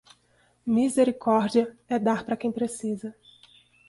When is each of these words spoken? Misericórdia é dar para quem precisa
Misericórdia 0.65 1.77
é 1.87 1.99
dar 1.99 2.25
para 2.25 2.35
quem 2.35 2.51
precisa 2.51 3.13